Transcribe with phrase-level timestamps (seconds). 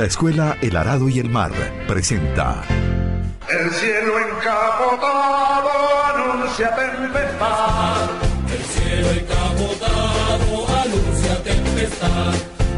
[0.00, 1.52] La escuela El Arado y el Mar
[1.86, 2.62] presenta.
[3.50, 5.68] El cielo encapotado
[6.14, 8.08] anuncia tempestad.
[8.50, 12.32] El cielo encapotado anuncia tempestad.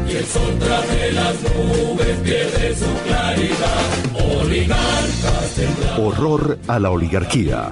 [0.05, 4.41] Y el sol tras de las nubes pierde su claridad.
[4.41, 5.97] Oligarcas.
[5.97, 7.71] Horror a la oligarquía.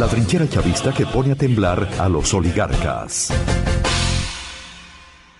[0.00, 3.28] La trinchera chavista que pone a temblar a los oligarcas.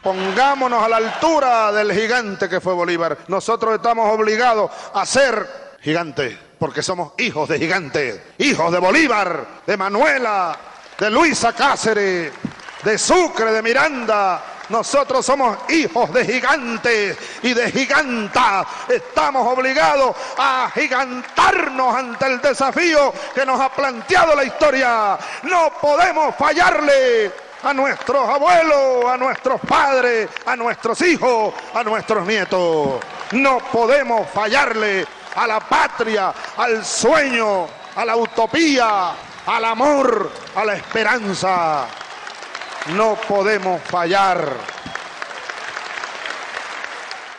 [0.03, 3.17] Pongámonos a la altura del gigante que fue Bolívar.
[3.29, 9.79] Nosotros estamos obligados a ser gigantes, porque somos hijos de gigantes, hijos de Bolívar, de
[9.79, 10.55] Manuela,
[10.99, 12.31] de Luisa Cáceres,
[12.85, 14.43] de Sucre, de Miranda.
[14.71, 18.67] Nosotros somos hijos de gigantes y de gigantas.
[18.89, 25.19] Estamos obligados a gigantarnos ante el desafío que nos ha planteado la historia.
[25.43, 27.33] No podemos fallarle
[27.65, 33.01] a nuestros abuelos, a nuestros padres, a nuestros hijos, a nuestros nietos.
[33.33, 39.13] No podemos fallarle a la patria, al sueño, a la utopía,
[39.47, 41.87] al amor, a la esperanza.
[42.89, 44.39] No podemos fallar.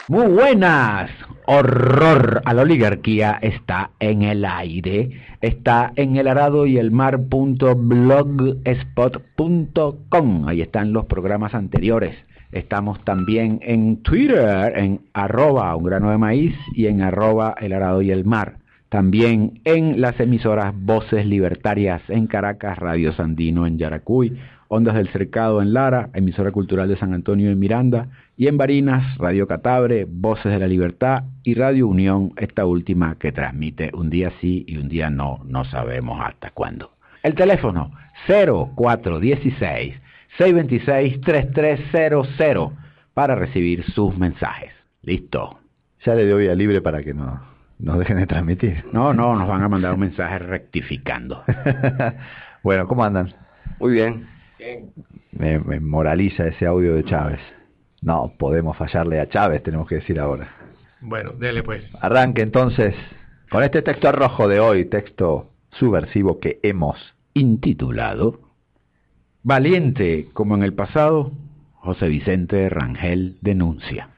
[0.08, 1.10] Muy buenas.
[1.48, 5.10] Horror a la oligarquía está en el aire.
[5.42, 6.92] Está en el arado y el.
[10.48, 12.16] Ahí están los programas anteriores.
[12.52, 18.04] Estamos también en Twitter, en arroba un grano de maíz y en arroba el arado
[18.04, 18.58] y el mar.
[18.90, 24.38] También en las emisoras Voces Libertarias en Caracas, Radio Sandino en Yaracuy,
[24.74, 29.18] Ondas del Cercado en Lara, emisora cultural de San Antonio en Miranda, y en Barinas,
[29.18, 34.32] Radio Catabre, Voces de la Libertad y Radio Unión, esta última que transmite un día
[34.40, 36.94] sí y un día no, no sabemos hasta cuándo.
[37.22, 37.92] El teléfono
[38.28, 39.94] 0416
[40.38, 42.72] 626 3300
[43.14, 44.72] para recibir sus mensajes.
[45.02, 45.60] Listo.
[46.06, 47.42] Ya le doy a libre para que no
[47.78, 48.86] nos dejen de transmitir.
[48.94, 51.44] No, no, nos van a mandar un mensaje rectificando.
[52.64, 53.34] bueno, ¿cómo andan?
[53.78, 54.41] Muy bien.
[55.32, 57.40] Me, me moraliza ese audio de Chávez.
[58.02, 60.50] No, podemos fallarle a Chávez, tenemos que decir ahora.
[61.02, 61.84] Bueno, dele pues.
[62.00, 62.96] Arranque entonces
[63.50, 66.98] con este texto rojo de hoy, texto subversivo que hemos
[67.34, 68.40] Intitulado
[69.44, 71.32] Valiente como en el pasado,
[71.74, 74.10] José Vicente Rangel denuncia.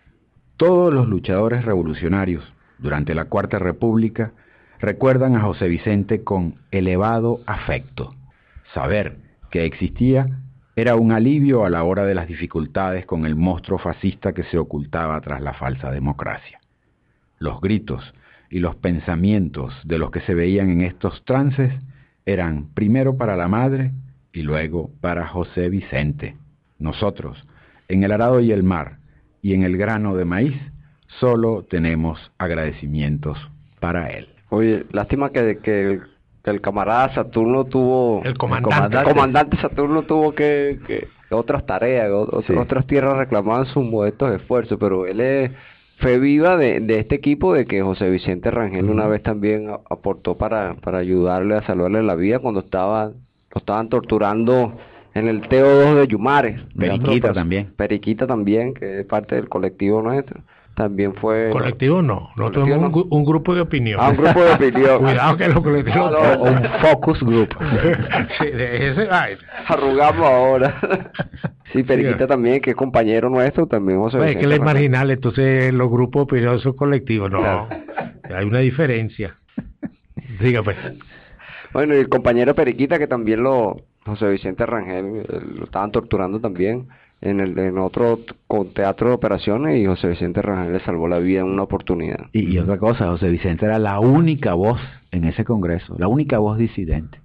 [0.57, 2.43] Todos los luchadores revolucionarios
[2.77, 4.33] durante la Cuarta República
[4.79, 8.15] recuerdan a José Vicente con elevado afecto.
[8.73, 9.15] Saber
[9.53, 10.39] que existía
[10.75, 14.57] era un alivio a la hora de las dificultades con el monstruo fascista que se
[14.57, 16.59] ocultaba tras la falsa democracia.
[17.37, 18.15] Los gritos
[18.49, 21.71] y los pensamientos de los que se veían en estos trances
[22.25, 23.91] eran primero para la madre
[24.33, 26.35] y luego para José Vicente.
[26.79, 27.37] Nosotros,
[27.89, 28.97] en el arado y el mar
[29.43, 30.59] y en el grano de maíz,
[31.19, 33.37] solo tenemos agradecimientos
[33.79, 34.29] para él.
[34.49, 35.99] Oye, lástima que, que,
[36.43, 38.21] que el camarada Saturno tuvo...
[38.25, 38.97] El comandante.
[38.97, 40.79] El comandante Saturno tuvo que...
[40.85, 42.53] que otras tareas, otras, Sí.
[42.53, 45.51] otras tierras reclamaban sus modestos esfuerzos, pero él es
[45.97, 50.37] fe viva de, de este equipo de que José Vicente Rangel una vez también aportó
[50.37, 54.77] para, para ayudarle a salvarle la vida cuando estaba, lo estaban torturando
[55.15, 56.59] en el TO2 de Yumares.
[56.77, 57.73] Periquita también.
[57.75, 60.41] Periquita también, que es parte del colectivo nuestro.
[60.75, 61.49] También fue...
[61.51, 63.03] Colectivo no, Colectivo no.
[63.11, 63.99] un grupo de opinión.
[64.01, 64.97] Ah, un grupo de opinión.
[65.03, 66.11] Cuidado que los colectivos...
[66.11, 67.49] No, un focus group.
[68.39, 69.35] Sí, de ese- ay,
[69.67, 70.81] Arrugamos ahora.
[71.73, 72.27] sí, Periquita Sí.
[72.27, 75.91] también, que es compañero nuestro, también José pues, es que él es marginal, entonces los
[75.91, 77.29] grupos de opinión son colectivos.
[77.29, 77.67] No, Claro.
[78.35, 79.35] hay una diferencia.
[80.39, 80.75] Diga pues.
[81.71, 86.39] Bueno, y el compañero Periquita que también lo, José Vicente Rangel, eh, lo estaban torturando
[86.39, 86.87] también
[87.23, 91.19] en el en otro con teatro de operaciones y José Vicente Rangel le salvó la
[91.19, 92.27] vida en una oportunidad.
[92.33, 94.79] Y, y otra cosa, José Vicente era la única voz
[95.11, 97.19] en ese Congreso, la única voz disidente.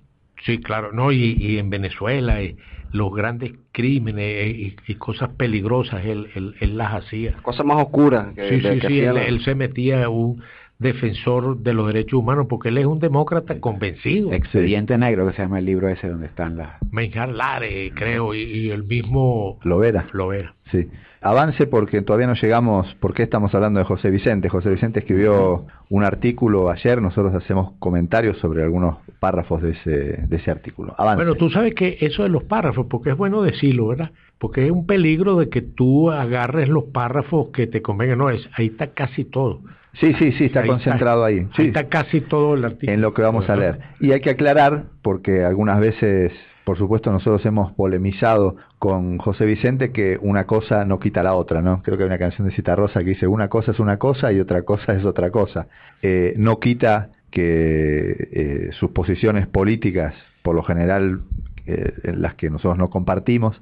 [0.45, 2.57] Sí, claro, no, y, y en Venezuela y
[2.93, 4.49] los grandes crímenes eh,
[4.87, 7.33] y, y cosas peligrosas él, él, él las hacía.
[7.43, 10.43] Cosa más oscura que, Sí, de- sí, que sí, él se metía un,
[10.79, 14.33] defensor de los derechos humanos, porque él es un demócrata convencido.
[14.33, 16.81] Expediente Negro, que se llama el libro ese donde están las...
[16.93, 20.07] Menjar Lare, creo, y, y el mismo Lovera.
[20.13, 20.55] Lovera.
[20.71, 20.89] Sí.
[21.21, 24.49] Avance porque todavía no llegamos, porque estamos hablando de José Vicente.
[24.49, 30.37] José Vicente escribió un artículo ayer, nosotros hacemos comentarios sobre algunos párrafos de ese, de
[30.37, 30.95] ese artículo.
[30.97, 31.17] Avance.
[31.17, 34.13] Bueno, tú sabes que eso de los párrafos, porque es bueno decirlo, ¿verdad?
[34.39, 38.19] Porque es un peligro de que tú agarres los párrafos que te convengan.
[38.19, 39.63] No, es, ahí está casi todo.
[40.01, 41.39] Sí, sí, sí, está Ahí concentrado ahí.
[41.39, 42.93] Ahí Sí, está casi todo el artículo.
[42.93, 43.79] en lo que vamos a leer.
[44.01, 46.33] Y hay que aclarar, porque algunas veces,
[46.65, 51.63] por supuesto, nosotros hemos polemizado con José Vicente que una cosa no quita la otra,
[51.63, 51.83] ¿no?
[51.83, 54.39] Creo que hay una canción de Citarrosa que dice una cosa es una cosa y
[54.39, 55.67] otra cosa es otra cosa.
[56.03, 61.23] Eh, no quita que eh, sus posiciones políticas, por lo general,
[61.67, 63.61] eh, en las que nosotros no compartimos,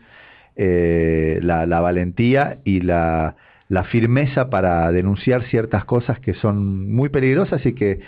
[0.58, 3.36] la, la valentía y la,
[3.68, 8.00] la firmeza para denunciar ciertas cosas que son muy peligrosas y que,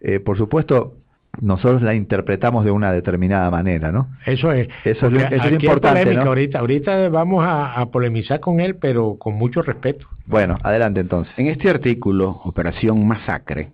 [0.00, 0.94] eh, por supuesto,
[1.40, 4.08] nosotros la interpretamos de una determinada manera, ¿no?
[4.24, 4.68] Eso es.
[4.84, 6.28] Eso es lo- eso es importante, polémica ¿no?
[6.30, 6.58] ahorita.
[6.60, 10.06] Ahorita vamos a, a polemizar con él, pero con mucho respeto.
[10.26, 11.32] Bueno, adelante entonces.
[11.38, 13.68] En este artículo, Operación Masacre,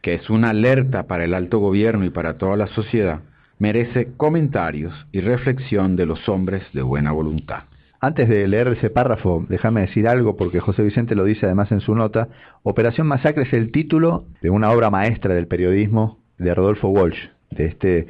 [0.00, 3.20] que es una alerta para el alto gobierno y para toda la sociedad,
[3.58, 7.64] merece comentarios y reflexión de los hombres de buena voluntad.
[8.00, 11.80] Antes de leer ese párrafo, déjame decir algo, porque José Vicente lo dice además en
[11.80, 12.28] su nota.
[12.62, 17.64] Operación Masacre es el título de una obra maestra del periodismo de Rodolfo Walsh, de
[17.66, 18.06] este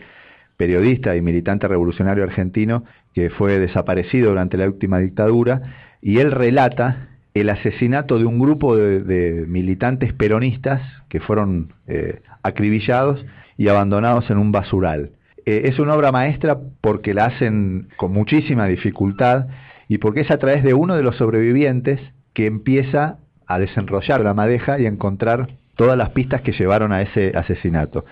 [0.57, 2.85] periodista y militante revolucionario argentino
[3.15, 5.63] que fue desaparecido durante la última dictadura,
[6.03, 13.25] y él relata el asesinato de un grupo de, militantes peronistas que fueron eh, acribillados
[13.57, 15.11] y abandonados en un basural.
[15.45, 19.47] Eh, es una obra maestra porque la hacen con muchísima dificultad
[19.89, 22.01] y porque es a través de uno de los sobrevivientes
[22.33, 27.03] que empieza a desenrollar la madeja y a encontrar todas las pistas que llevaron a
[27.03, 28.05] ese asesinato.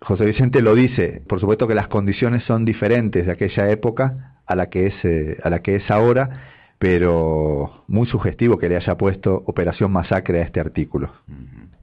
[0.00, 4.54] José Vicente lo dice, por supuesto que las condiciones son diferentes de aquella época a
[4.54, 8.96] la que es, eh, a la que es ahora, pero muy sugestivo que le haya
[8.96, 11.10] puesto Operación Masacre a este artículo.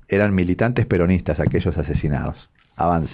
[0.07, 2.37] Eran militantes peronistas aquellos asesinados.
[2.75, 3.13] Avance.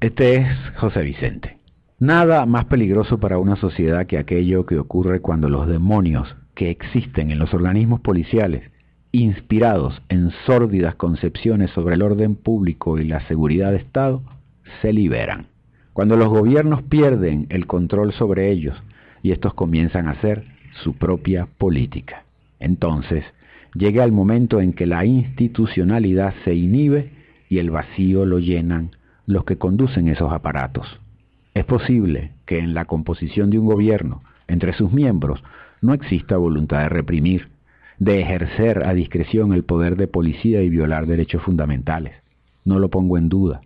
[0.00, 1.61] Este es José Vicente.
[2.02, 7.30] Nada más peligroso para una sociedad que aquello que ocurre cuando los demonios que existen
[7.30, 8.68] en los organismos policiales,
[9.12, 14.20] inspirados en sórdidas concepciones sobre el orden público y la seguridad de Estado,
[14.80, 15.46] se liberan.
[15.92, 18.82] Cuando los gobiernos pierden el control sobre ellos
[19.22, 20.44] y estos comienzan a hacer
[20.82, 22.24] su propia política.
[22.58, 23.24] Entonces,
[23.76, 27.12] llega el momento en que la institucionalidad se inhibe
[27.48, 28.90] y el vacío lo llenan
[29.24, 30.98] los que conducen esos aparatos.
[31.54, 35.42] Es posible que en la composición de un gobierno, entre sus miembros,
[35.80, 37.48] no exista voluntad de reprimir,
[37.98, 42.14] de ejercer a discreción el poder de policía y violar derechos fundamentales.
[42.64, 43.60] No lo pongo en duda.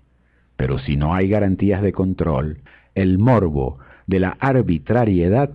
[0.56, 2.58] Pero si no hay garantías de control,
[2.94, 5.50] el morbo de la arbitrariedad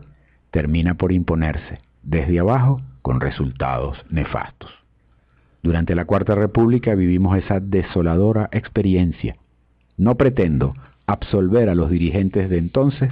[0.51, 4.72] termina por imponerse desde abajo con resultados nefastos.
[5.63, 9.36] Durante la Cuarta República vivimos esa desoladora experiencia.
[9.98, 10.74] No pretendo
[11.12, 13.12] absolver a los dirigentes de entonces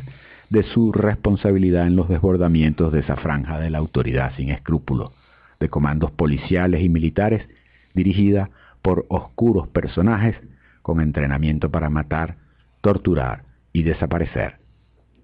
[0.49, 5.11] de su responsabilidad en los desbordamientos de esa franja de la autoridad sin escrúpulos,
[5.59, 7.47] de comandos policiales y militares
[7.93, 8.49] dirigida
[8.81, 10.35] por oscuros personajes
[10.81, 12.37] con entrenamiento para matar,
[12.81, 14.57] torturar y desaparecer.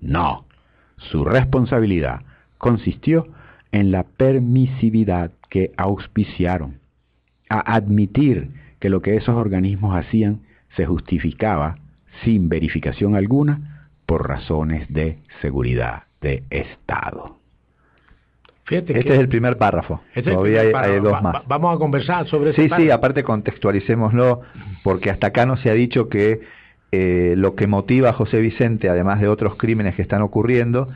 [0.02, 0.46] No,
[0.98, 2.22] su responsabilidad
[2.58, 3.28] consistió
[3.72, 6.80] en la permisividad que auspiciaron,
[7.50, 10.42] a admitir que lo que esos organismos hacían
[10.76, 11.78] se justificaba
[12.24, 17.38] sin verificación alguna por razones de seguridad de Estado.
[18.66, 20.02] Fíjate Este que es el primer párrafo.
[20.16, 20.94] este Todavía primer hay, párrafo.
[20.94, 21.36] hay dos más.
[21.36, 22.94] va- vamos a conversar sobre ese Sí, sí, párrafo.
[22.94, 24.42] aparte contextualicémoslo,
[24.84, 26.42] porque hasta acá no se ha dicho que
[26.92, 30.90] eh, lo que motiva a José Vicente, además de otros crímenes que están ocurriendo,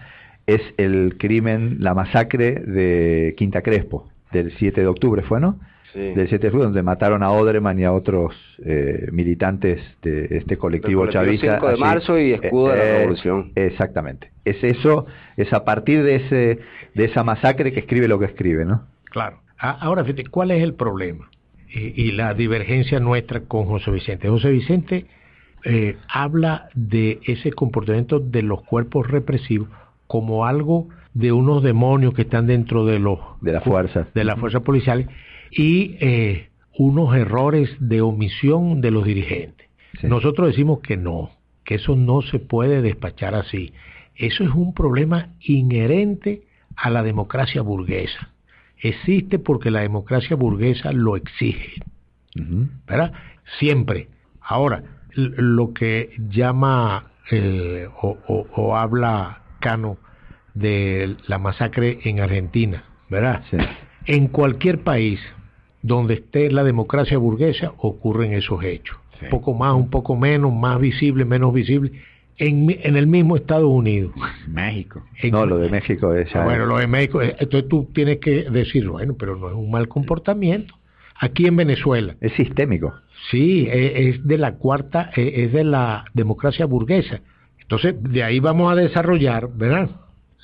[0.48, 5.60] es el crimen, la masacre de Quinta Crespo, del 7 de octubre, ¿fue, no?
[5.94, 6.00] Sí.
[6.00, 10.58] Del 7 de octubre, donde mataron a Odreman y a otros eh, militantes de este
[10.58, 11.54] colectivo chavista.
[11.56, 11.82] 5 de allí.
[11.82, 13.52] marzo y escudo de la Eh, revolución.
[13.56, 14.30] Exactamente.
[14.46, 16.60] Es eso, es a partir de, ese,
[16.94, 18.84] de esa masacre que escribe lo que escribe, ¿no?
[19.06, 19.40] Claro.
[19.58, 21.30] Ahora, fíjate, ¿cuál es el problema?
[21.68, 24.30] Y, y la divergencia nuestra con José Vicente.
[24.30, 25.06] José Vicente
[25.66, 29.68] eh, habla de ese comportamiento de los cuerpos represivos
[30.08, 34.08] como algo de unos demonios que están dentro de los De las fuerzas.
[34.14, 35.08] de las fuerzas policiales
[35.52, 39.68] y eh, unos errores de omisión de los dirigentes.
[40.00, 40.08] Sí.
[40.08, 41.32] Nosotros decimos que no,
[41.64, 43.74] que eso no se puede despachar así.
[44.16, 46.44] Eso es un problema inherente
[46.76, 48.30] a la democracia burguesa.
[48.82, 51.82] Existe porque la democracia burguesa lo exige.
[52.88, 53.14] ¿verdad?
[53.60, 54.08] Siempre.
[54.42, 59.98] Ahora, lo que llama eh, o, habla Cano
[60.54, 63.44] de la masacre en Argentina, ¿verdad?
[64.06, 65.20] En cualquier país
[65.82, 68.98] donde esté la democracia burguesa ocurren esos hechos.
[69.22, 71.92] Un poco más, un poco menos, más visible, menos visible.
[72.38, 74.14] En, en el mismo Estados Unidos.
[74.48, 75.04] México.
[75.30, 76.32] no, lo de México es.
[76.34, 79.70] Bueno, lo de México, eh, entonces tú tienes que decir, bueno, pero no es un
[79.70, 80.74] mal comportamiento.
[81.20, 82.16] Aquí en Venezuela.
[82.22, 82.94] Es sistémico.
[83.30, 87.20] Sí, e, es de la cuarta, e, es de la democracia burguesa.
[87.60, 89.90] Entonces, de ahí vamos a desarrollar, ¿verdad?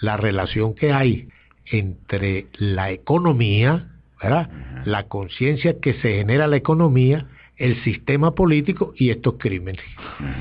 [0.01, 1.29] La relación que hay
[1.65, 4.49] entre la economía, ¿verdad?
[4.85, 9.83] La conciencia que se genera la economía, el sistema político y estos crímenes.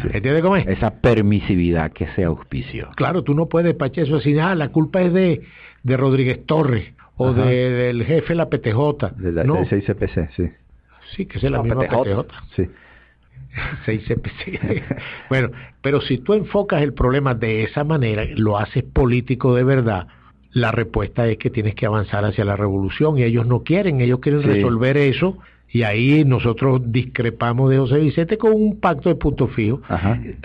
[0.05, 0.67] ¿Entiendes cómo es?
[0.67, 2.91] Esa permisividad que se auspició.
[2.97, 5.43] Claro, tú no puedes despachar eso así, ah, la culpa es de,
[5.83, 9.15] de Rodríguez Torres o de, del jefe de la PTJ.
[9.17, 9.65] De la no.
[9.65, 10.51] CICPC, sí.
[11.15, 12.27] Sí, que es la misma PTJ.
[12.57, 12.69] Sí.
[15.29, 15.51] bueno,
[15.81, 20.09] pero si tú enfocas el problema de esa manera, lo haces político de verdad,
[20.55, 24.21] la respuesta es que tienes que avanzar hacia la revolución y ellos no quieren, ellos
[24.21, 25.37] quieren resolver eso
[25.69, 29.83] y ahí nosotros discrepamos de José Vicente con un pacto de punto fijo.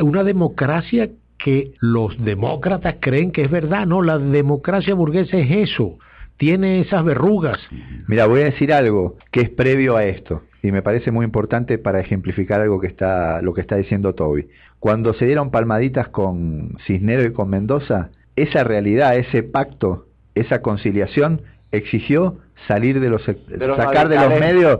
[0.01, 5.99] Una democracia que los demócratas creen que es verdad, no, la democracia burguesa es eso,
[6.37, 7.59] tiene esas verrugas.
[8.07, 11.77] Mira, voy a decir algo que es previo a esto y me parece muy importante
[11.77, 14.47] para ejemplificar algo que está lo que está diciendo Toby.
[14.79, 18.09] Cuando se dieron palmaditas con Cisnero y con Mendoza,
[18.41, 20.05] esa realidad, ese pacto,
[20.35, 21.41] esa conciliación
[21.71, 24.79] exigió salir de los, sacar de los medios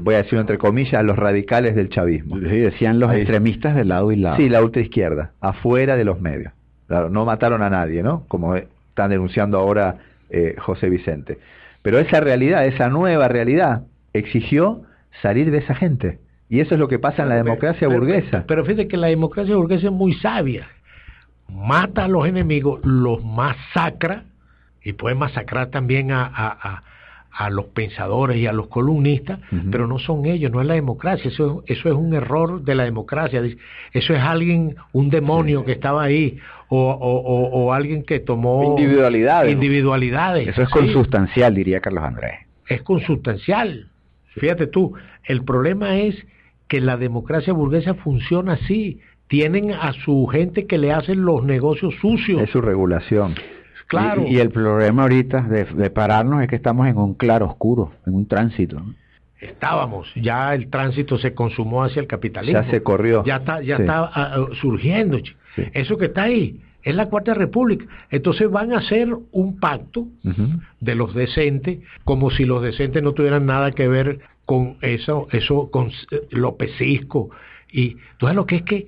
[0.00, 2.38] voy a decir entre comillas, los radicales del chavismo.
[2.38, 4.36] decían los extremistas del lado y lado.
[4.36, 6.52] Sí, la ultraizquierda, afuera de los medios.
[6.86, 8.24] Claro, no mataron a nadie, ¿no?
[8.28, 9.96] Como están denunciando ahora
[10.30, 11.38] eh, José Vicente.
[11.82, 14.82] Pero esa realidad, esa nueva realidad, exigió
[15.22, 16.18] salir de esa gente.
[16.48, 18.44] Y eso es lo que pasa en la democracia burguesa.
[18.46, 20.66] Pero, fíjate que la democracia burguesa es muy sabia.
[21.52, 24.24] Mata a los enemigos, los masacra
[24.82, 26.82] y puede masacrar también a, a,
[27.30, 29.38] a, los pensadores y a los columnistas,
[29.70, 31.30] pero no son ellos, no es la democracia.
[31.30, 33.42] Eso, eso es un error de la democracia.
[33.92, 36.38] Eso es alguien, un demonio que estaba ahí
[36.68, 39.52] o, o, o, alguien que tomó individualidades.
[39.52, 40.48] individualidades.
[40.48, 42.40] Eso es consustancial, diría Carlos Andrés.
[42.66, 43.88] Es consustancial.
[44.36, 46.14] Fíjate tú, el problema es
[46.68, 49.00] que la democracia burguesa funciona así.
[49.28, 52.42] Tienen a su gente que le hacen los negocios sucios.
[52.42, 53.34] Es su regulación.
[53.86, 54.26] Claro.
[54.26, 58.26] Y, el problema ahorita de, pararnos es que estamos en un claro oscuro, en un
[58.26, 58.82] tránsito.
[59.40, 62.60] Estábamos, ya el tránsito se consumó hacia el capitalismo.
[62.60, 63.24] Ya se corrió.
[63.24, 65.18] Ya está, ya está ah, ah, surgiendo.
[65.72, 67.86] Eso que está ahí es la Cuarta República.
[68.10, 70.06] Entonces van a hacer un pacto
[70.80, 75.70] de los decentes, como si los decentes no tuvieran nada que ver con eso, eso
[75.70, 77.30] con eh, Lópezisco.
[77.70, 78.86] Y entonces lo que es que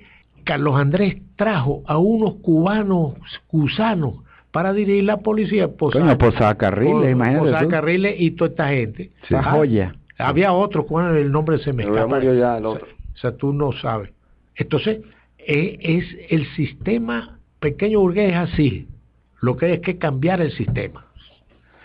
[0.51, 3.13] Carlos Andrés trajo a unos cubanos
[3.49, 4.15] gusanos
[4.51, 5.69] para dirigir la policía.
[5.69, 9.11] Posada, Posada Carriles, imagínate Posada Carriles y toda esta gente.
[9.29, 9.95] La joya.
[10.17, 12.19] Había otro, ¿cuál el nombre se me escapa?
[12.19, 12.85] Ya el otro.
[13.13, 14.11] O sea, tú no sabes.
[14.55, 14.99] Entonces,
[15.37, 18.89] e, es, el sistema pequeño burgués es así.
[19.39, 21.05] Lo que hay es que cambiar el sistema.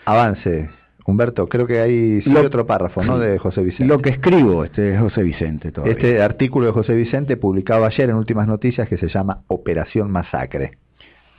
[0.03, 0.69] Avance.
[1.07, 3.17] Humberto, creo que hay otro párrafo, ¿no?
[3.17, 3.85] De José Vicente.
[3.85, 5.93] Lo que escribo, este es José Vicente todavía.
[5.93, 10.77] Este artículo de José Vicente publicado ayer en Últimas Noticias que se llama Operación Masacre.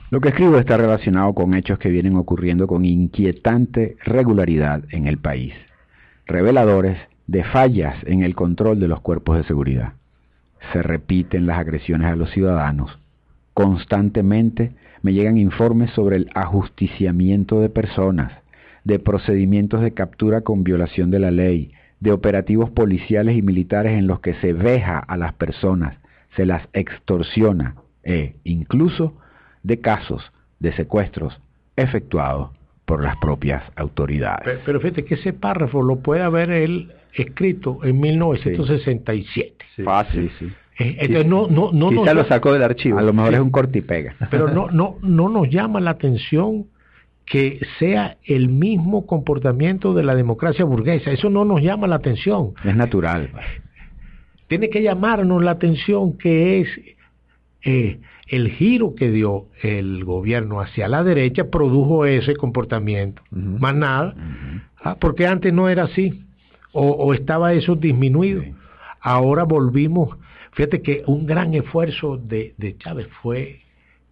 [0.09, 5.19] Lo que escribo está relacionado con hechos que vienen ocurriendo con inquietante regularidad en el
[5.19, 5.53] país,
[6.25, 6.97] reveladores
[7.27, 9.93] de fallas en el control de los cuerpos de seguridad.
[10.73, 12.97] Se repiten las agresiones a los ciudadanos.
[13.53, 14.71] Constantemente
[15.03, 18.31] me llegan informes sobre el ajusticiamiento de personas,
[18.83, 24.07] de procedimientos de captura con violación de la ley, de operativos policiales y militares en
[24.07, 25.97] los que se veja a las personas,
[26.35, 29.13] se las extorsiona e incluso
[29.63, 31.39] de casos de secuestros
[31.75, 32.51] efectuados
[32.85, 34.59] por las propias autoridades.
[34.65, 39.65] Pero, fíjate que ese párrafo lo puede haber él escrito en 1967.
[39.83, 40.45] Fácil, sí.
[40.79, 42.97] Eh, entonces no, no, no Quizá lo sacó del archivo.
[42.97, 44.15] A lo mejor es un corte y pega.
[44.31, 46.67] Pero no, no, no nos llama la atención
[47.29, 51.11] que sea el mismo comportamiento de la democracia burguesa.
[51.11, 52.53] Eso no nos llama la atención.
[52.65, 53.29] Es natural.
[54.47, 56.67] Tiene que llamarnos la atención que es
[57.63, 63.21] eh, el giro que dio el gobierno hacia la derecha produjo ese comportamiento.
[63.31, 64.15] Más nada,
[64.83, 66.23] ah, porque antes no era así,
[66.71, 68.43] o, estaba eso disminuido.
[69.01, 70.15] Ahora volvimos,
[70.51, 73.61] fíjate que un gran esfuerzo de, Chávez fue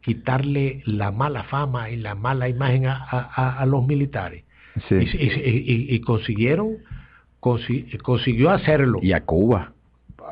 [0.07, 4.45] quitarle la mala fama y la mala imagen a, los militares.
[4.89, 6.77] Y, consiguieron
[7.41, 8.99] consi- consiguió hacerlo.
[9.01, 9.73] Y a Cuba.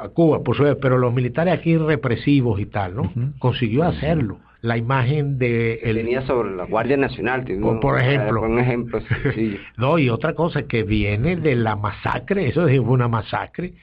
[0.01, 3.11] a Cuba, por supuesto, pero los militares aquí represivos y tal, ¿no?
[3.37, 4.39] Consiguió hacerlo.
[4.61, 7.43] La imagen de el, Venía sobre la Guardia Nacional.
[7.43, 8.41] tiene Por- por ejemplo.
[8.43, 9.59] Un ejemplo sencillo.
[9.77, 13.73] No, y otra cosa que viene de la masacre, eso fue una masacre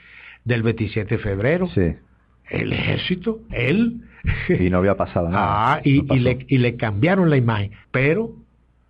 [0.44, 1.68] del 27 de febrero.
[1.68, 1.92] Sí.
[2.52, 4.02] El ejército, él.
[4.48, 5.74] Y no había pasado nada.
[5.74, 6.16] Ah, y, No pasó.
[6.16, 7.72] y le, y le cambiaron la imagen.
[7.90, 8.30] Pero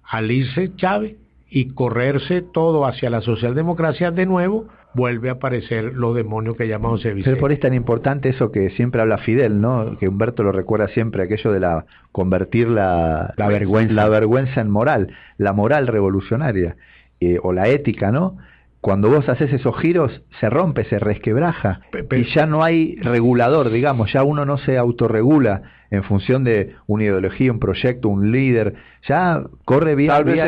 [0.04, 1.16] al irse Chávez
[1.49, 6.90] y correrse todo hacia la socialdemocracia de nuevo, vuelve a aparecer los demonios que llaman
[6.92, 7.40] José Pero Vicente.
[7.40, 9.97] por ahí es tan importante eso que siempre habla Fidel, ¿no?
[9.99, 13.95] Que Humberto lo recuerda siempre, aquello de la convertir la, La vergüenza.
[13.95, 16.76] la vergüenza en moral, la moral revolucionaria,
[17.21, 18.37] eh, o la ética, ¿no?
[18.83, 24.12] Cuando vos haces esos giros, se rompe, se resquebraja, y ya no hay regulador, digamos,
[24.12, 25.62] ya uno no se autorregula
[25.93, 28.75] en función de una ideología, un proyecto, un líder,
[29.07, 30.47] ya corre vía, vía,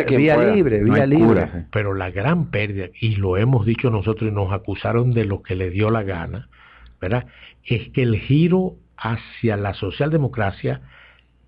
[0.52, 1.26] libre, No vía hay libre.
[1.26, 1.66] cura.
[1.70, 5.54] Pero la gran pérdida, y lo hemos dicho nosotros y nos acusaron de lo que
[5.54, 6.48] le dio la gana,
[7.00, 7.26] ¿verdad?
[7.62, 10.80] Es que el giro hacia la socialdemocracia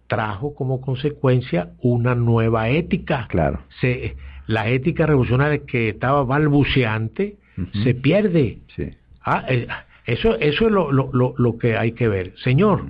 [0.06, 3.26] trajo como consecuencia una nueva ética.
[3.28, 3.58] Claro.
[3.80, 4.14] Se,
[4.46, 7.36] la ética revolucionaria que estaba balbuceante
[7.82, 8.58] se pierde.
[8.74, 8.90] Sí.
[9.24, 9.66] Ah, eh,
[10.04, 12.32] eso, eso es lo, lo, lo, lo que hay que ver.
[12.36, 12.84] Señor,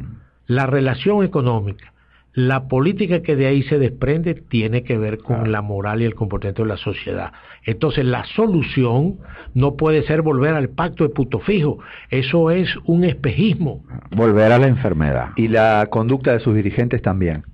[0.46, 1.92] la relación económica,
[2.36, 6.14] la política que de ahí se desprende tiene que ver con la moral y el
[6.14, 7.32] comportamiento de la sociedad.
[7.64, 9.16] Entonces, la solución
[9.54, 11.78] no puede ser volver al pacto de puto fijo.
[12.10, 15.30] Eso es un espejismo, Volver a la enfermedad.
[15.36, 17.44] Y la conducta de sus dirigentes también.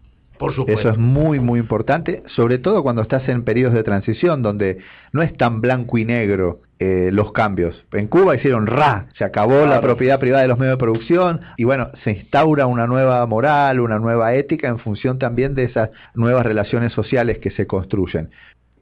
[0.42, 0.80] Por supuesto.
[0.80, 4.78] Eso es muy, muy importante, sobre todo cuando estás en periodos de transición donde
[5.12, 7.84] no es tan blanco y negro eh, los cambios.
[7.92, 11.64] En Cuba hicieron ra, se acabó la propiedad privada de los medios de producción y
[11.64, 16.44] bueno, se instaura una nueva moral, una nueva ética en función también de esas nuevas
[16.44, 18.30] relaciones sociales que se construyen.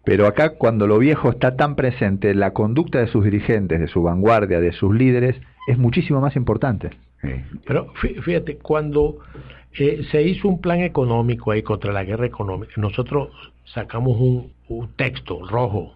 [0.02, 4.02] Pero acá cuando lo viejo está tan presente, la conducta de sus dirigentes, de su
[4.02, 5.36] vanguardia, de sus líderes,
[5.68, 6.90] es muchísimo más importante.
[7.20, 7.28] Sí.
[7.66, 9.18] Pero fí- fíjate, cuando
[9.78, 13.28] eh, se hizo un plan económico ahí contra la guerra económica, nosotros
[13.64, 15.94] sacamos un, un texto rojo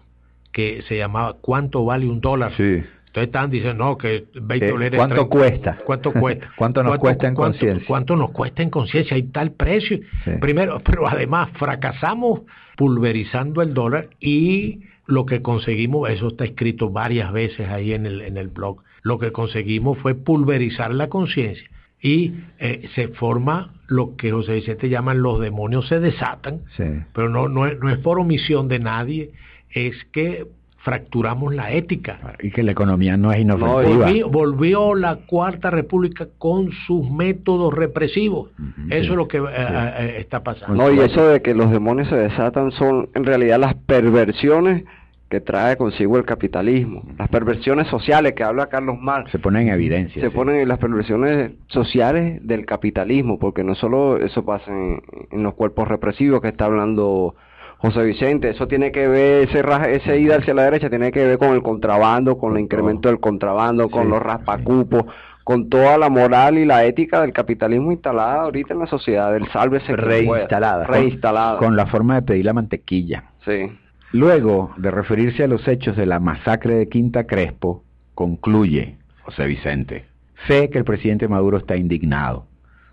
[0.51, 2.53] que se llamaba ¿Cuánto vale un dólar?
[2.55, 2.63] Sí.
[3.07, 4.97] Entonces estaban diciendo, no, que 20 Eh, dólares...
[4.97, 5.29] ¿cuánto 30.
[5.37, 5.77] cuesta?
[5.85, 6.51] ¿Cuánto cuesta?
[6.57, 7.87] ¿Cuánto nos cuesta en conciencia?
[7.87, 9.15] ¿Cuánto nos cuesta en conciencia?
[9.15, 9.99] Hay tal precio.
[10.23, 10.31] Sí.
[10.41, 12.41] Primero, pero además fracasamos
[12.77, 18.21] pulverizando el dólar y lo que conseguimos, eso está escrito varias veces ahí en el,
[18.21, 21.69] en el blog, lo que conseguimos fue pulverizar la conciencia
[22.05, 26.83] y eh, se forma lo que José Vicente llaman los demonios se desatan, Sí.
[27.13, 29.31] pero no, no, es, no es por omisión de nadie,
[29.71, 30.45] es que
[30.77, 32.35] fracturamos la ética.
[32.43, 34.05] Y que la economía no es inofensiva.
[34.05, 38.51] Volvió, volvió la Cuarta República con sus métodos represivos.
[38.91, 40.75] Eso es lo que eh, eh, está pasando.
[40.75, 44.83] No, y eso de que los demonios se desatan son en realidad las perversiones
[45.29, 47.03] que trae consigo el capitalismo.
[47.17, 49.31] Las perversiones sociales que habla Carlos Marx.
[49.31, 50.21] Se pone en evidencia.
[50.21, 50.35] se sí.
[50.35, 55.55] ponen en las perversiones sociales del capitalismo, porque no solo eso pasa en, en los
[55.55, 57.35] cuerpos represivos que está hablando
[57.77, 59.61] José Vicente, eso tiene que ver, ese,
[59.91, 63.19] ese ida hacia la derecha tiene que ver con el contrabando, con el incremento del
[63.19, 65.05] contrabando, con Sí, los raspacupos,
[65.43, 69.47] con toda la moral y la ética del capitalismo instalada ahorita en la sociedad, del
[69.51, 69.95] sálvese.
[69.95, 70.85] Reinstalada.
[70.85, 71.57] Reinstalada.
[71.59, 73.25] Con la forma de pedir la mantequilla.
[73.43, 73.69] Sí.
[74.15, 80.05] Luego de referirse a los hechos de la masacre de Quinta Crespo, concluye José Vicente.
[80.47, 82.45] Sé que el presidente Maduro está indignado,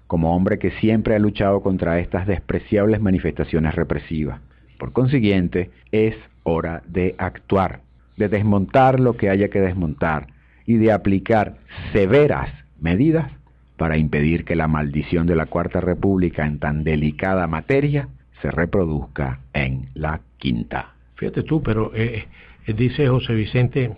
[0.09, 4.41] como hombre que siempre ha luchado contra estas despreciables manifestaciones represivas.
[4.81, 7.83] Por consiguiente, es hora de actuar,
[8.17, 10.27] de desmontar lo que haya que desmontar
[10.67, 11.59] y de aplicar
[11.93, 13.31] severas medidas
[13.77, 18.09] para impedir que la maldición de la Cuarta República en tan delicada materia
[18.41, 20.95] se reproduzca en la Quinta.
[21.23, 22.27] Fíjate tú, pero eh,
[22.67, 23.95] eh, dice José Vicente,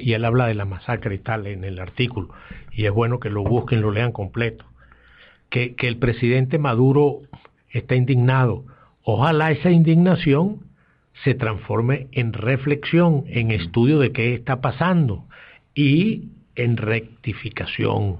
[0.00, 2.28] y él, habla de la masacre y tal en el artículo,
[2.70, 4.64] y es bueno que lo busquen, lo lean completo,
[5.50, 7.22] que, que el presidente Maduro
[7.70, 8.64] está indignado.
[9.02, 10.60] Ojalá esa indignación
[11.24, 15.24] se transforme en reflexión, en estudio de qué está pasando
[15.74, 18.16] y en rectificación.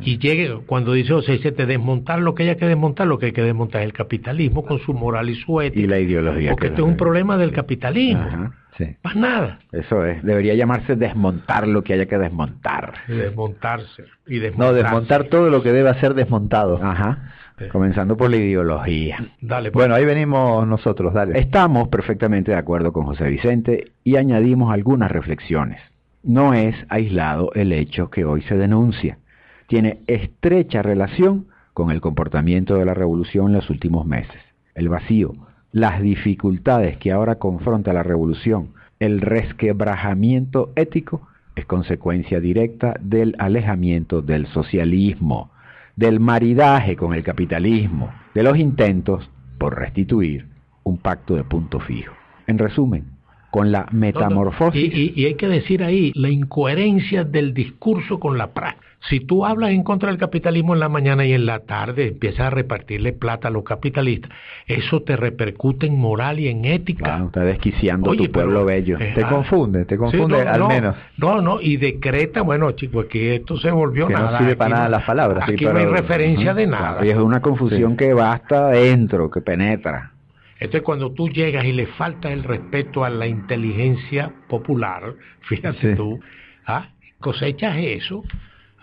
[0.00, 3.32] Y llegue, cuando dice José Vicente, desmontar lo que haya que desmontar, lo que hay
[3.32, 5.80] que desmontar es el capitalismo con su moral y su ética.
[5.80, 6.50] Y la ideología.
[6.50, 8.22] Porque que esto es un problema del capitalismo.
[8.22, 8.96] Ajá, Sí.
[9.02, 9.58] Más nada.
[9.72, 10.22] Eso es.
[10.22, 12.94] Debería llamarse desmontar lo que haya que desmontar.
[13.08, 14.04] Desmontarse.
[14.26, 14.82] Y No, desmontarse.
[14.82, 16.80] desmontar todo lo que debe ser desmontado.
[16.82, 17.32] Ajá.
[17.70, 19.18] Comenzando por la ideología.
[19.42, 19.82] Dale, pues.
[19.82, 21.38] Bueno, ahí venimos nosotros, dale.
[21.38, 25.78] Estamos perfectamente de acuerdo con José Vicente y añadimos algunas reflexiones.
[26.22, 29.18] No es aislado el hecho que hoy se denuncia.
[29.66, 34.40] Tiene estrecha relación con el comportamiento de la revolución en los últimos meses.
[34.74, 35.34] El vacío,
[35.72, 44.20] las dificultades que ahora confronta la revolución el resquebrajamiento ético es consecuencia directa del alejamiento
[44.20, 45.50] del socialismo,
[45.96, 50.46] del maridaje con el capitalismo, de los intentos por restituir
[50.84, 52.12] un pacto de punto fijo.
[52.46, 53.06] En resumen,
[53.50, 54.92] con la metamorfosis.
[54.94, 58.90] Y, y, hay que decir ahí la incoherencia del discurso con la práctica.
[59.08, 62.40] Si tú hablas en contra del capitalismo en la mañana y en la tarde empiezas
[62.40, 64.30] a repartirle plata a los capitalistas,
[64.66, 67.04] eso te repercute en moral y en ética.
[67.04, 68.98] Claro, está desquiciando tu pueblo bello.
[68.98, 70.96] te confunde, te confunde al menos.
[71.16, 74.32] No, no, y decreta, bueno chicos, que esto se volvió que nada.
[74.32, 75.48] no sirve para nada las palabras.
[75.48, 77.04] Aquí no hay referencia de nada.
[77.04, 80.12] y es una confusión que va hasta adentro, que penetra.
[80.60, 85.14] Entonces cuando tú llegas y le falta el respeto a la inteligencia popular,
[85.48, 86.20] fíjate tú,
[86.66, 86.90] ¿ah?
[87.18, 88.22] cosechas eso.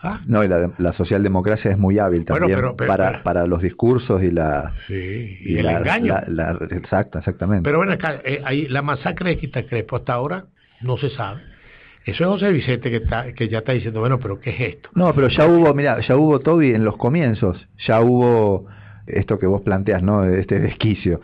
[0.02, 0.22] ¿ah?
[0.26, 3.62] No, y la, la, socialdemocracia es muy hábil también pero, pero, para, pero, para los
[3.62, 4.74] discursos y la...
[4.88, 6.16] Sí, y, y el la, engaño.
[6.28, 7.64] La, exacto, exactamente.
[7.64, 10.46] Pero bueno, acá, eh, ahí, la masacre de Quitacrepo hasta ahora
[10.82, 11.42] no se sabe.
[12.06, 14.90] Eso es José Vicente que, está, que ya está diciendo, bueno, pero ¿qué es esto?
[14.96, 18.66] No, pero ya hubo, mira, ya hubo, Toby, en los comienzos, ya hubo
[19.06, 20.24] esto que vos planteas, ¿no?
[20.24, 21.22] Este desquicio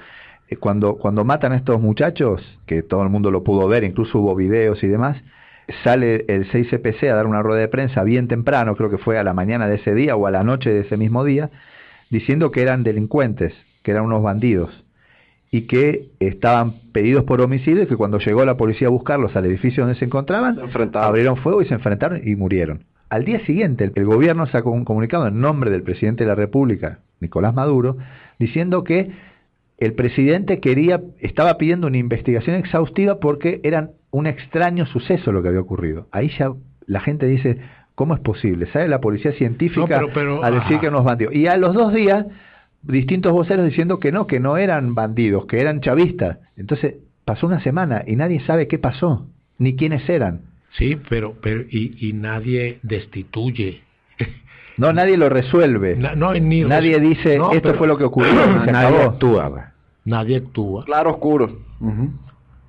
[0.59, 4.35] cuando, cuando matan a estos muchachos, que todo el mundo lo pudo ver, incluso hubo
[4.35, 5.17] videos y demás,
[5.83, 9.23] sale el 6CPC a dar una rueda de prensa bien temprano, creo que fue a
[9.23, 11.49] la mañana de ese día o a la noche de ese mismo día,
[12.09, 14.83] diciendo que eran delincuentes, que eran unos bandidos,
[15.51, 19.45] y que estaban pedidos por homicidio y que cuando llegó la policía a buscarlos al
[19.45, 22.85] edificio donde se encontraban, se abrieron fuego y se enfrentaron y murieron.
[23.09, 27.01] Al día siguiente, el gobierno sacó un comunicado en nombre del presidente de la República,
[27.19, 27.97] Nicolás Maduro,
[28.39, 29.11] diciendo que
[29.85, 35.49] el presidente quería, estaba pidiendo una investigación exhaustiva porque era un extraño suceso lo que
[35.49, 36.07] había ocurrido.
[36.11, 36.51] Ahí ya
[36.85, 37.59] la gente dice,
[37.95, 38.67] ¿cómo es posible?
[38.71, 40.81] ¿Sale la policía científica no, pero, pero, a decir ajá.
[40.81, 41.35] que unos bandidos?
[41.35, 42.25] Y a los dos días,
[42.81, 46.37] distintos voceros diciendo que no, que no eran bandidos, que eran chavistas.
[46.57, 50.41] Entonces pasó una semana y nadie sabe qué pasó, ni quiénes eran.
[50.77, 53.81] Sí, pero, pero y, y nadie destituye
[54.77, 55.95] no, nadie lo resuelve.
[55.95, 57.77] No, no, ni nadie dice no, esto pero...
[57.77, 58.33] fue lo que ocurrió.
[58.65, 59.09] nadie acabó.
[59.11, 59.72] actúa.
[60.05, 60.85] Nadie actúa.
[60.85, 61.45] Claro oscuro.
[61.79, 62.11] Uh -huh.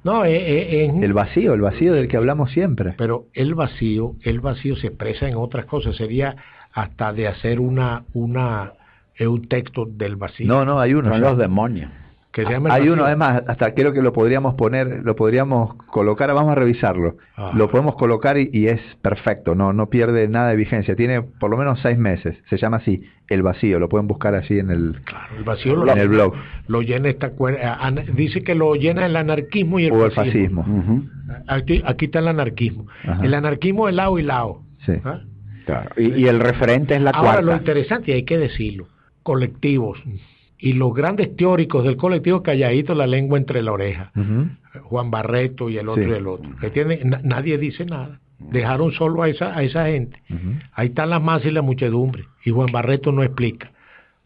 [0.04, 2.94] No, es, es, el vacío, el vacío del que hablamos siempre.
[2.98, 5.96] Pero el vacío, el vacío se expresa en otras cosas.
[5.96, 6.36] Sería
[6.72, 8.74] hasta de hacer una, una,
[9.18, 10.46] un texto del vacío.
[10.46, 11.08] No, no, hay uno.
[11.08, 11.90] Son los demonios.
[12.34, 16.34] Que se llama hay uno además, hasta creo que lo podríamos poner, lo podríamos colocar,
[16.34, 17.16] vamos a revisarlo.
[17.36, 17.52] Ah.
[17.54, 20.96] Lo podemos colocar y, y, es perfecto, no, no pierde nada de vigencia.
[20.96, 22.36] Tiene por lo menos seis meses.
[22.50, 23.78] Se llama así, el vacío.
[23.78, 26.34] Lo pueden buscar así en el, claro, el vacío en lo, el blog.
[26.66, 27.30] Lo llena esta
[28.14, 30.62] dice que lo llena el anarquismo y el o fascismo.
[30.62, 30.66] el fascismo.
[30.66, 31.44] Uh -huh.
[31.46, 32.86] aquí, aquí está el anarquismo.
[33.04, 33.24] Ajá.
[33.24, 34.62] El anarquismo es lado y lado.
[34.84, 34.94] Sí.
[35.04, 35.20] ¿Ah?
[35.66, 35.90] Claro.
[35.96, 37.42] Y, y, el referente es la Ahora, cuarta.
[37.42, 38.88] lo interesante, y hay que decirlo,
[39.22, 40.02] colectivos
[40.68, 44.10] y los grandes teóricos del colectivo calladito la lengua entre la oreja.
[44.16, 44.48] Uh -huh.
[44.84, 46.10] Juan Barreto y el otro Sí.
[46.10, 46.50] y el otro.
[46.60, 48.20] Que tienen, na- nadie dice nada.
[48.38, 50.20] Dejaron solo a esa, a esa gente.
[50.30, 50.62] Uh -huh.
[50.72, 52.24] Ahí están las masas y la muchedumbre.
[52.44, 53.70] Y Juan Barreto no explica.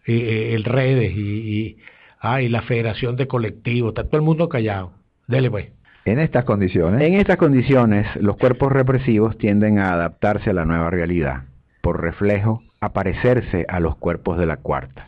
[0.06, 1.76] Eh, eh, el redes y, y,
[2.20, 3.90] ah, y la federación de colectivos.
[3.90, 4.92] Está todo el mundo callado.
[5.26, 5.66] Dele pues.
[6.04, 10.88] En estas condiciones, En estas condiciones, los cuerpos represivos tienden a adaptarse a la nueva
[10.88, 11.42] realidad,
[11.82, 15.07] por reflejo, a parecerse a los cuerpos de la cuarta.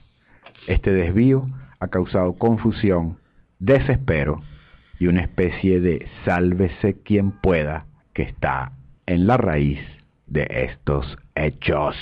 [0.67, 1.47] Este desvío
[1.79, 3.19] ha causado confusión,
[3.59, 4.43] desespero
[4.99, 8.73] y una especie de sálvese quien pueda que está
[9.07, 9.81] en la raíz
[10.27, 11.97] de estos hechos.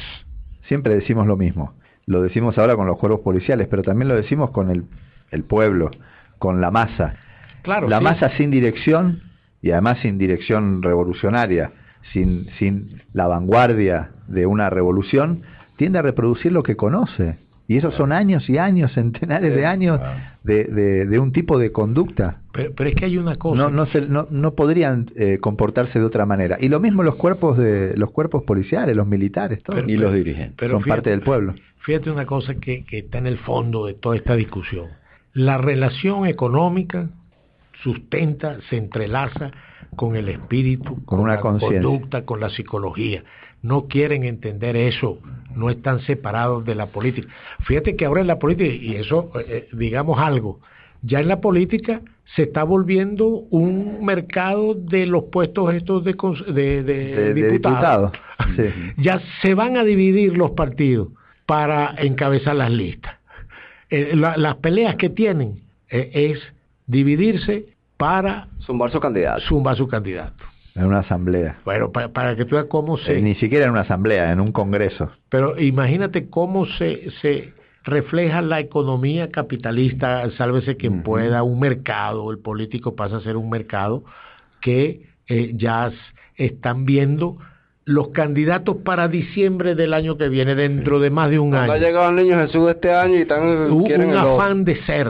[0.62, 1.74] siempre decimos lo mismo.
[2.06, 4.84] Lo decimos ahora con los cuerpos policiales, pero también lo decimos con el,
[5.30, 5.90] el pueblo,
[6.38, 7.16] con la masa.
[7.62, 8.04] Claro, la sí.
[8.04, 9.22] masa sin dirección
[9.62, 11.72] y además sin dirección revolucionaria,
[12.12, 15.42] sin, sin la vanguardia de una revolución,
[15.76, 17.38] tiende a reproducir lo que conoce.
[17.70, 20.00] Y esos son años y años, centenares de años
[20.42, 22.40] de, de, de un tipo de conducta.
[22.52, 23.62] Pero, pero es que hay una cosa.
[23.62, 26.56] No, no, se, no, no podrían eh, comportarse de otra manera.
[26.60, 29.84] Y lo mismo los cuerpos de los cuerpos policiales, los militares, todos.
[29.86, 30.54] y los dirigentes.
[30.56, 31.54] pero son fíjate- parte del pueblo.
[31.80, 34.86] Fíjate una cosa que, que está en el fondo de toda esta discusión.
[35.34, 37.10] La relación económica
[37.82, 39.52] sustenta, se entrelaza
[39.96, 43.24] con el espíritu, Con una la conducta, con la psicología.
[43.62, 45.18] No quieren entender eso,
[45.54, 47.28] no están separados de la política.
[47.64, 50.60] Fíjate que ahora en la política, y eso, eh, digamos algo,
[51.02, 52.00] ya en la política
[52.36, 56.12] se está volviendo un mercado de los puestos estos de,
[56.52, 58.12] de, de De, de diputados.
[58.12, 58.12] diputado.
[58.56, 58.62] Sí.
[58.98, 61.08] ya se van a dividir los partidos
[61.44, 63.16] para encabezar las listas.
[63.90, 66.38] Eh, la- las peleas que tienen eh, es
[66.86, 67.66] dividirse
[67.98, 69.40] para Zumbar su candidato.
[69.42, 70.44] zumbar su candidato.
[70.74, 71.58] En una asamblea.
[71.64, 73.18] Bueno, para, para que tú veas cómo se...
[73.18, 75.10] Eh, ni siquiera en una asamblea, en un congreso.
[75.28, 82.38] Pero imagínate cómo se, se refleja la economía capitalista, sálvese quien pueda, un mercado, el
[82.38, 84.04] político pasa a ser un mercado
[84.60, 85.90] que eh, ya
[86.36, 87.38] están viendo
[87.88, 91.72] los candidatos para diciembre del año que viene, dentro de más de un año.
[91.72, 94.76] Ha llegado el niño Jesús este año y están un, quieren un el afán de
[94.84, 95.08] ser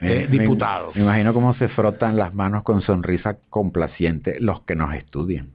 [0.00, 0.96] eh, diputados.
[0.96, 5.50] Me, imagino cómo se frotan las manos con sonrisa complaciente los que nos estudian.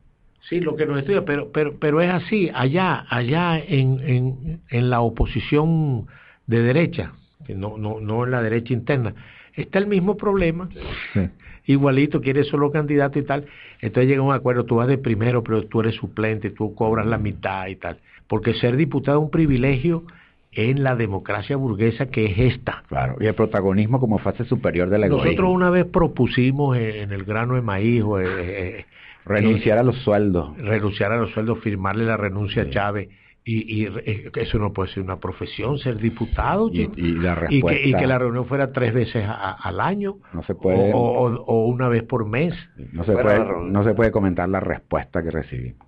[0.48, 4.90] Sí, lo que nos estudia, pero, pero, pero es así, allá, allá en, en, en
[4.90, 6.08] la oposición
[6.48, 7.12] de derecha,
[7.46, 9.14] que no, no, no en la derecha interna,
[9.56, 10.70] está el mismo problema.
[11.14, 11.30] Sí.
[11.66, 13.46] Igualito, quiere solo candidato y tal.
[13.80, 17.18] Entonces llega un acuerdo, tú vas de primero, pero tú eres suplente, tú cobras la
[17.18, 18.00] mitad y tal.
[18.28, 20.04] Porque ser diputado es un privilegio
[20.52, 22.84] en la democracia burguesa que es esta.
[22.88, 25.26] Claro, y el protagonismo como fase superior del egoísmo.
[25.26, 28.86] Nosotros una vez propusimos en, el grano de maíz, o, eh, eh,
[29.26, 30.58] Renunciar a los sueldos.
[30.58, 33.10] renunciar a los sueldos, firmarle la renuncia a Chávez.
[33.46, 36.70] Y, y eh, eso no puede ser una profesión, ser diputado.
[36.72, 39.82] Y, y la y, que, y respuesta que la reunión fuera tres veces a- al
[39.82, 42.54] año no se puede, o, o- o una vez por mes,
[42.94, 45.86] no se puede, no se puede comentar la respuesta que recibimos,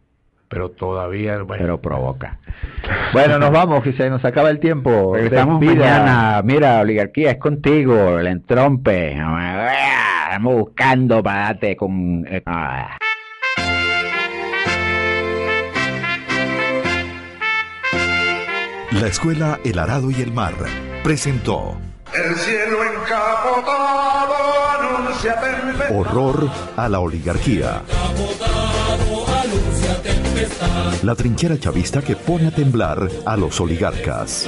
[0.49, 1.41] pero todavía...
[1.43, 2.39] bueno, pero provoca.
[3.13, 5.13] Bueno, nos vamos, que se nos acaba el tiempo.
[5.15, 6.41] Regresamos mañana.
[6.43, 9.11] Mira, oligarquía es contigo, el entrompe.
[9.13, 12.25] Estamos buscando para darte con.
[12.27, 12.97] eh, ah.
[19.01, 20.53] La escuela El Arado y el Mar
[21.03, 21.77] presentó
[22.13, 24.35] El cielo encapotado
[24.69, 25.91] anuncia tempestad.
[25.93, 27.81] Horror a la oligarquía.
[31.03, 34.47] La trinchera chavista que pone a temblar a los oligarcas.